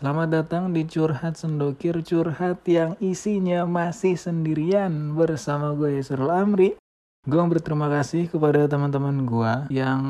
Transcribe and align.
Selamat 0.00 0.32
datang 0.32 0.72
di 0.72 0.88
Curhat 0.88 1.36
Sendokir 1.36 2.00
Curhat 2.00 2.64
yang 2.64 2.96
isinya 3.04 3.68
masih 3.68 4.16
sendirian 4.16 5.12
bersama 5.12 5.76
gue 5.76 6.00
Yusrul 6.00 6.32
Amri. 6.32 6.72
Gue 7.28 7.42
berterima 7.44 7.92
kasih 7.92 8.32
kepada 8.32 8.64
teman-teman 8.64 9.28
gue 9.28 9.52
yang 9.68 10.00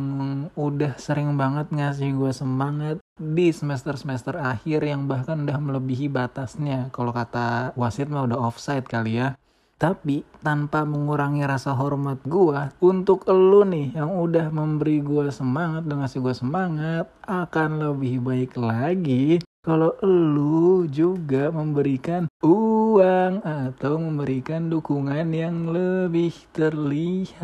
udah 0.55 0.95
sering 0.95 1.35
banget 1.35 1.75
ngasih 1.75 2.15
gue 2.15 2.31
semangat 2.31 3.03
di 3.19 3.51
semester-semester 3.51 4.39
akhir 4.39 4.87
yang 4.87 5.11
bahkan 5.11 5.43
udah 5.43 5.59
melebihi 5.59 6.07
batasnya. 6.07 6.95
Kalau 6.95 7.11
kata 7.11 7.75
wasit 7.75 8.07
mah 8.07 8.31
udah 8.31 8.39
offside 8.47 8.87
kali 8.87 9.19
ya. 9.19 9.35
Tapi 9.75 10.23
tanpa 10.39 10.87
mengurangi 10.87 11.43
rasa 11.43 11.75
hormat 11.75 12.23
gue 12.23 12.79
untuk 12.79 13.27
elu 13.27 13.67
nih 13.67 13.99
yang 13.99 14.15
udah 14.15 14.55
memberi 14.55 15.03
gue 15.03 15.35
semangat 15.35 15.83
dan 15.83 16.07
ngasih 16.07 16.23
gue 16.23 16.35
semangat 16.39 17.11
akan 17.27 17.91
lebih 17.91 18.23
baik 18.23 18.55
lagi 18.55 19.43
kalau 19.61 19.93
elu 20.01 20.89
juga 20.89 21.53
memberikan 21.53 22.25
uang 22.41 23.45
atau 23.45 24.01
memberikan 24.01 24.73
dukungan 24.73 25.37
yang 25.37 25.69
lebih 25.69 26.33
terlihat. 26.57 27.37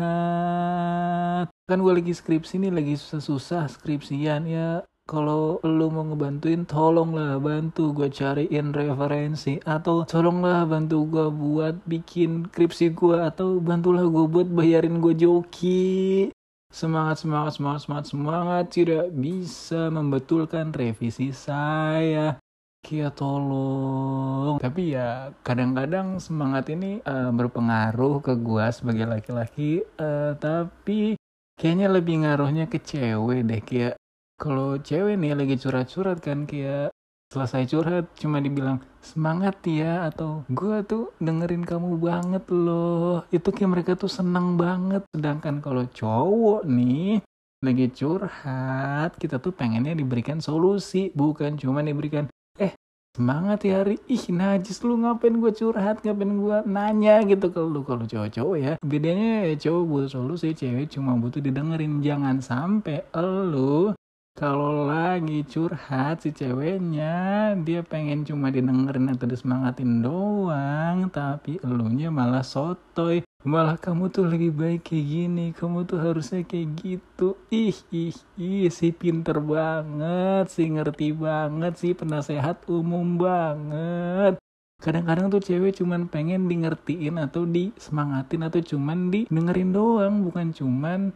Kan 1.69 1.77
gue 1.85 1.93
lagi 1.93 2.17
skripsi 2.17 2.57
nih, 2.65 2.73
lagi 2.73 2.97
susah-susah 2.97 3.69
skripsian 3.69 4.49
ya 4.49 4.81
kalau 5.07 5.63
lu 5.63 5.87
mau 5.87 6.03
ngebantuin 6.03 6.67
tolonglah 6.67 7.39
bantu 7.39 7.95
gue 7.95 8.11
cariin 8.11 8.75
referensi 8.75 9.55
atau 9.63 10.03
tolonglah 10.03 10.67
bantu 10.67 11.07
gue 11.07 11.27
buat 11.31 11.79
bikin 11.87 12.51
kripsi 12.51 12.91
gue 12.91 13.15
atau 13.15 13.63
bantulah 13.63 14.03
gue 14.03 14.25
buat 14.27 14.51
bayarin 14.51 14.99
gue 14.99 15.15
joki 15.15 16.27
semangat 16.77 17.25
semangat 17.25 17.57
semangat 17.57 17.81
semangat 17.81 18.05
semangat. 18.13 18.65
Tidak 18.69 19.05
bisa 19.17 19.89
membetulkan 19.89 20.69
revisi 20.69 21.33
saya. 21.33 22.37
Kia 22.85 23.09
tolong. 23.09 24.61
Tapi 24.61 24.93
ya 24.93 25.33
kadang-kadang 25.41 26.21
semangat 26.21 26.69
ini 26.69 27.01
uh, 27.01 27.33
berpengaruh 27.33 28.21
ke 28.21 28.37
gue 28.37 28.65
sebagai 28.69 29.09
laki-laki. 29.09 29.81
Uh, 29.97 30.37
tapi 30.37 31.17
kayaknya 31.57 31.89
lebih 31.89 32.21
ngaruhnya 32.21 32.69
ke 32.69 32.77
cewek 32.77 33.41
deh 33.49 33.61
kayak 33.65 33.95
kalau 34.37 34.77
cewek 34.77 35.17
nih 35.17 35.33
lagi 35.33 35.57
curhat-curhat 35.57 36.21
kan 36.21 36.45
kayak 36.45 36.93
selesai 37.27 37.67
curhat 37.67 38.05
cuma 38.15 38.39
dibilang 38.39 38.79
semangat 39.03 39.59
ya 39.67 40.07
atau 40.07 40.47
gue 40.47 40.79
tuh 40.87 41.11
dengerin 41.19 41.67
kamu 41.67 41.99
banget 41.99 42.43
loh. 42.47 43.27
Itu 43.31 43.51
kayak 43.51 43.71
mereka 43.71 43.91
tuh 43.99 44.11
seneng 44.11 44.55
banget. 44.55 45.03
Sedangkan 45.11 45.59
kalau 45.59 45.83
cowok 45.91 46.63
nih 46.63 47.19
lagi 47.65 47.89
curhat 47.91 49.17
kita 49.17 49.41
tuh 49.41 49.51
pengennya 49.51 49.97
diberikan 49.97 50.37
solusi 50.37 51.09
bukan 51.17 51.57
cuma 51.57 51.81
diberikan 51.81 52.29
eh 52.61 52.77
semangat 53.17 53.65
ya 53.65 53.81
hari 53.81 53.97
ih 54.05 54.29
najis 54.29 54.85
lu 54.85 54.93
ngapain 55.01 55.33
gue 55.41 55.51
curhat 55.51 56.05
ngapain 56.05 56.31
gue 56.31 56.57
nanya 56.63 57.27
gitu. 57.27 57.51
Kalau 57.51 57.67
lu 57.67 57.81
kalau 57.83 58.07
cowok-cowok 58.07 58.55
ya 58.55 58.73
bedanya 58.79 59.51
cowok 59.59 59.83
butuh 59.83 60.09
solusi 60.15 60.55
cewek 60.55 60.95
cuma 60.95 61.19
butuh 61.19 61.43
didengerin. 61.43 61.99
Jangan 61.99 62.39
sampai 62.39 63.03
lu 63.19 63.91
kalau 64.37 64.85
lagi 64.85 65.41
curhat 65.49 66.21
si 66.21 66.29
ceweknya 66.29 67.57
dia 67.65 67.81
pengen 67.81 68.21
cuma 68.21 68.53
didengerin 68.53 69.09
atau 69.09 69.25
disemangatin 69.25 70.05
doang 70.05 71.09
tapi 71.09 71.57
elunya 71.65 72.13
malah 72.13 72.45
sotoy. 72.45 73.25
Malah 73.41 73.81
kamu 73.81 74.13
tuh 74.13 74.29
lebih 74.29 74.53
baik 74.53 74.93
kayak 74.93 75.05
gini 75.09 75.45
kamu 75.57 75.89
tuh 75.89 75.97
harusnya 75.97 76.45
kayak 76.45 76.69
gitu. 76.77 77.33
Ih 77.49 77.81
ih 77.89 78.13
ih 78.37 78.69
si 78.69 78.93
pinter 78.93 79.41
banget 79.41 80.53
si 80.53 80.69
ngerti 80.69 81.17
banget 81.17 81.73
si 81.73 81.97
penasehat 81.97 82.61
umum 82.69 83.17
banget. 83.17 84.37
Kadang-kadang 84.77 85.33
tuh 85.33 85.41
cewek 85.41 85.81
cuman 85.81 86.05
pengen 86.05 86.45
di 86.45 86.61
ngertiin 86.61 87.17
atau 87.17 87.49
disemangatin 87.49 88.45
atau 88.45 88.61
cuman 88.61 89.09
didengerin 89.09 89.73
doang 89.73 90.21
bukan 90.21 90.53
cuman 90.53 91.09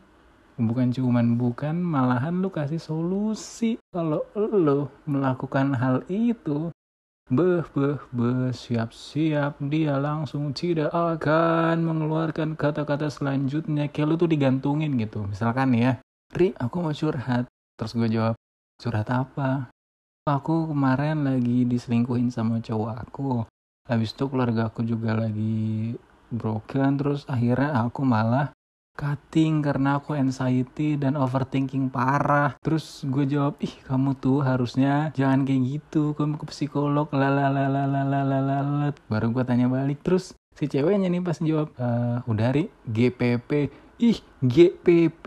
bukan 0.68 0.94
cuman 0.94 1.38
bukan 1.40 1.78
malahan 1.78 2.42
lu 2.42 2.50
kasih 2.54 2.82
solusi. 2.82 3.82
Kalau 3.90 4.26
lu 4.36 4.90
melakukan 5.10 5.74
hal 5.78 6.06
itu 6.12 6.70
beh 7.32 7.64
beh 7.72 8.00
beh 8.12 8.52
siap 8.52 8.92
siap 8.92 9.56
dia 9.72 9.96
langsung 9.96 10.52
tidak 10.52 10.92
akan 10.92 11.80
mengeluarkan 11.86 12.60
kata-kata 12.60 13.08
selanjutnya. 13.08 13.88
Kayak 13.88 14.08
lu 14.08 14.16
tuh 14.20 14.30
digantungin 14.30 15.00
gitu. 15.00 15.24
Misalkan 15.26 15.74
ya 15.74 15.98
Ri 16.32 16.56
aku 16.56 16.80
mau 16.80 16.96
curhat. 16.96 17.48
Terus 17.76 17.92
gue 17.92 18.08
jawab 18.08 18.36
curhat 18.80 19.08
apa? 19.12 19.68
Aku 20.24 20.72
kemarin 20.72 21.28
lagi 21.28 21.68
diselingkuhin 21.68 22.32
sama 22.32 22.64
cowok 22.64 22.92
aku. 22.94 23.44
Habis 23.90 24.14
itu 24.14 24.30
keluarga 24.32 24.72
aku 24.72 24.86
juga 24.88 25.18
lagi 25.18 25.98
broken. 26.32 26.96
Terus 26.96 27.28
akhirnya 27.28 27.84
aku 27.84 28.08
malah 28.08 28.56
cutting 28.96 29.63
karena 29.66 29.97
aku 29.97 30.13
anxiety 30.13 31.00
dan 31.00 31.18
overthinking 31.18 31.90
parah. 31.90 32.56
Terus 32.62 33.02
gue 33.07 33.25
jawab 33.25 33.57
ih 33.63 33.74
kamu 33.88 34.18
tuh 34.19 34.44
harusnya 34.46 35.09
jangan 35.18 35.47
kayak 35.47 35.62
gitu. 35.68 36.13
Kamu 36.13 36.38
ke 36.38 36.46
psikolog 36.52 37.09
lalalalalalalalala 37.09 38.94
baru 39.07 39.31
gue 39.31 39.44
tanya 39.47 39.72
balik. 39.72 40.03
Terus 40.06 40.35
si 40.53 40.68
ceweknya 40.68 41.07
nih 41.07 41.24
pas 41.24 41.40
jawab 41.40 41.72
e, 41.80 41.88
udah 42.28 42.50
ri. 42.51 42.69
GPP 42.85 43.72
ih 44.01 44.18
GPP 44.41 45.25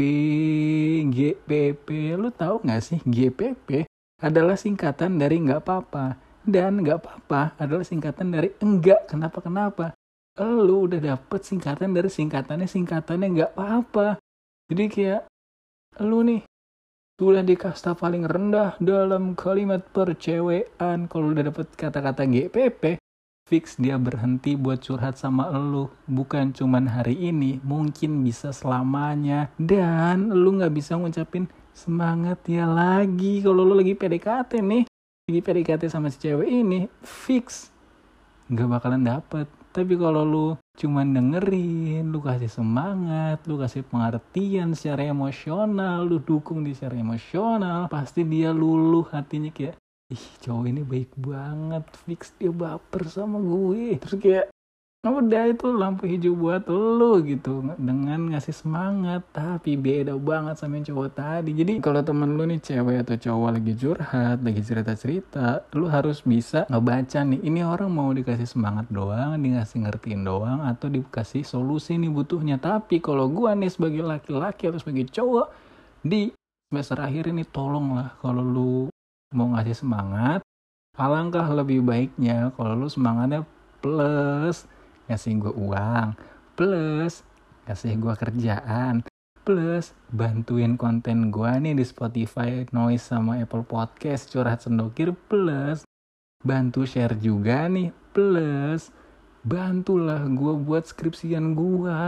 GPP 1.07 1.89
lu 2.19 2.35
tahu 2.35 2.59
nggak 2.67 2.83
sih 2.83 2.99
GPP 3.07 3.87
adalah 4.19 4.59
singkatan 4.59 5.15
dari 5.15 5.39
nggak 5.39 5.63
apa-apa 5.63 6.19
dan 6.43 6.83
nggak 6.83 6.99
apa-apa 6.99 7.55
adalah 7.57 7.87
singkatan 7.87 8.35
dari 8.35 8.51
enggak 8.59 9.07
kenapa 9.07 9.39
kenapa 9.39 9.94
lu 10.43 10.91
udah 10.91 10.99
dapet 10.99 11.41
singkatan 11.47 11.95
dari 11.95 12.11
singkatannya 12.11 12.67
singkatannya 12.67 13.27
nggak 13.39 13.53
apa-apa. 13.55 14.19
Jadi 14.67 14.85
kayak 14.91 15.23
lu 16.03 16.27
nih 16.27 16.43
sudah 17.15 17.47
di 17.47 17.55
kasta 17.55 17.95
paling 17.95 18.27
rendah 18.27 18.75
dalam 18.83 19.39
kalimat 19.39 19.87
percewean 19.95 21.07
kalau 21.07 21.31
udah 21.31 21.47
dapet 21.47 21.71
kata-kata 21.79 22.27
GPP 22.27 22.99
fix 23.47 23.79
dia 23.79 23.95
berhenti 23.95 24.59
buat 24.59 24.83
curhat 24.83 25.15
sama 25.15 25.55
lu. 25.55 25.87
Bukan 26.11 26.51
cuman 26.51 26.91
hari 26.91 27.15
ini 27.15 27.63
mungkin 27.63 28.27
bisa 28.27 28.51
selamanya. 28.51 29.55
Dan 29.55 30.35
lu 30.35 30.59
nggak 30.59 30.75
bisa 30.75 30.99
ngucapin 30.99 31.47
semangat 31.71 32.43
ya 32.51 32.67
lagi. 32.67 33.39
Kalau 33.39 33.63
lu 33.63 33.79
lagi 33.79 33.95
PDKT 33.95 34.59
nih 34.59 34.85
lagi 35.25 35.41
PDKT 35.41 35.89
sama 35.89 36.13
si 36.13 36.21
cewek 36.21 36.45
ini 36.45 36.85
fix 37.01 37.73
nggak 38.53 38.69
bakalan 38.77 39.01
dapet 39.09 39.49
tapi 39.75 39.99
kalau 39.99 40.23
lu 40.23 40.47
cuman 40.79 41.11
dengerin, 41.11 42.07
lu 42.15 42.23
kasih 42.23 42.47
semangat, 42.47 43.43
lu 43.51 43.59
kasih 43.59 43.83
pengertian 43.83 44.71
secara 44.79 45.11
emosional, 45.11 46.07
lu 46.07 46.23
dukung 46.23 46.63
di 46.63 46.79
secara 46.79 46.95
emosional, 46.95 47.91
pasti 47.91 48.23
dia 48.23 48.55
luluh 48.55 49.03
hatinya 49.11 49.51
kayak 49.51 49.75
ih 50.15 50.25
cowok 50.47 50.65
ini 50.71 50.83
baik 50.87 51.11
banget 51.19 51.85
fix 52.07 52.31
dia 52.39 52.55
baper 52.55 53.03
sama 53.11 53.43
gue. 53.43 53.99
Terus 53.99 54.17
kayak 54.23 54.47
udah 55.13 55.53
itu 55.53 55.69
lampu 55.69 56.09
hijau 56.09 56.33
buat 56.33 56.65
lo 56.71 57.21
gitu. 57.21 57.61
Dengan 57.77 58.33
ngasih 58.33 58.57
semangat 58.57 59.21
tapi 59.37 59.77
beda 59.77 60.17
banget 60.17 60.57
sama 60.57 60.81
yang 60.81 60.89
cowok 60.89 61.11
tadi. 61.13 61.53
Jadi 61.53 61.85
kalau 61.85 62.01
temen 62.01 62.41
lu 62.41 62.49
nih 62.49 62.57
cewek 62.65 63.05
atau 63.05 63.17
cowok 63.21 63.51
lagi 63.61 63.73
curhat 63.77 64.39
lagi 64.41 64.63
cerita 64.65 64.93
cerita 64.97 65.47
lu 65.77 65.93
harus 65.93 66.25
bisa 66.25 66.65
ngebaca 66.73 67.21
nih 67.21 67.41
ini 67.45 67.61
orang 67.61 67.93
mau 67.93 68.09
dikasih 68.17 68.49
semangat 68.49 68.89
doang 68.89 69.37
dikasih 69.37 69.85
ngertiin 69.85 70.25
doang 70.25 70.65
atau 70.65 70.89
dikasih 70.89 71.45
solusi 71.45 72.01
nih 72.01 72.09
butuhnya. 72.09 72.57
Tapi 72.57 73.05
kalau 73.05 73.29
gua 73.29 73.53
nih 73.53 73.69
sebagai 73.69 74.01
laki-laki 74.01 74.73
atau 74.73 74.81
sebagai 74.81 75.13
cowok 75.13 75.53
di 76.01 76.33
semester 76.73 76.97
akhir 77.05 77.29
ini 77.29 77.45
tolonglah 77.45 78.17
kalau 78.25 78.41
lu 78.41 78.75
mau 79.37 79.53
ngasih 79.53 79.77
semangat. 79.85 80.41
Alangkah 80.95 81.51
lebih 81.51 81.83
baiknya 81.83 82.55
kalau 82.55 82.79
lu 82.79 82.87
semangatnya 82.87 83.43
plus 83.83 84.65
ngasih 85.11 85.37
gue 85.37 85.53
uang 85.53 86.17
plus 86.57 87.25
ngasih 87.69 87.97
gue 88.01 88.15
kerjaan 88.17 88.95
plus 89.45 89.93
bantuin 90.09 90.81
konten 90.81 91.29
gue 91.29 91.53
nih 91.61 91.77
di 91.77 91.85
Spotify, 91.85 92.65
Noise 92.73 93.13
sama 93.13 93.37
Apple 93.45 93.69
Podcast 93.69 94.33
curhat 94.33 94.65
sendokir 94.65 95.13
plus 95.29 95.85
bantu 96.41 96.89
share 96.89 97.17
juga 97.21 97.69
nih 97.69 97.93
plus 98.17 98.89
bantulah 99.45 100.25
gue 100.25 100.57
buat 100.57 100.89
skripsian 100.89 101.53
gue 101.53 102.01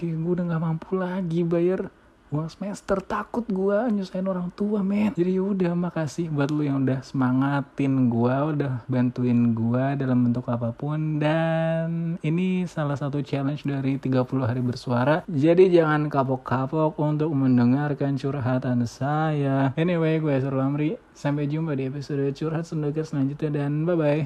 kayak 0.00 0.16
gue 0.16 0.32
udah 0.32 0.46
gak 0.56 0.64
mampu 0.64 0.96
lagi 0.96 1.44
bayar 1.44 1.92
uang 2.30 2.46
semester 2.46 3.02
takut 3.02 3.42
gue 3.50 3.78
nyusahin 3.90 4.26
orang 4.30 4.54
tua 4.54 4.86
men. 4.86 5.10
Jadi 5.18 5.42
udah 5.42 5.74
makasih 5.74 6.30
buat 6.30 6.54
lu 6.54 6.62
yang 6.62 6.86
udah 6.86 7.02
semangatin 7.02 8.06
gue 8.06 8.36
udah 8.54 8.86
bantuin 8.86 9.50
gue 9.50 9.84
dalam 9.98 10.30
bentuk 10.30 10.46
apa 10.46 10.70
pun. 10.70 11.18
Dan 11.18 12.16
ini 12.22 12.70
salah 12.70 12.94
satu 12.94 13.18
challenge 13.20 13.66
dari 13.66 13.98
30 13.98 14.26
hari 14.46 14.62
bersuara. 14.62 15.26
Jadi 15.26 15.74
jangan 15.74 16.06
kapok-kapok 16.06 16.94
untuk 17.02 17.34
mendengarkan 17.34 18.14
curhatan 18.14 18.86
saya. 18.86 19.74
Anyway 19.74 20.22
gue 20.22 20.30
Esra 20.30 20.54
Lamri. 20.54 20.94
Sampai 21.10 21.50
jumpa 21.50 21.76
di 21.76 21.90
episode 21.90 22.32
curhat 22.32 22.64
sendaga 22.64 23.04
selanjutnya 23.04 23.66
dan 23.66 23.84
bye 23.84 23.98
bye 23.98 24.24